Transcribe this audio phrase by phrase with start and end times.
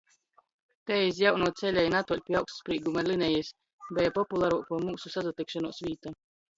[0.89, 3.55] Tei, iz jaunuo ceļa i natuoļ pi augstsprīguma linejis,
[4.01, 6.21] beja popularuokuo myusu sasatikšonys vīta.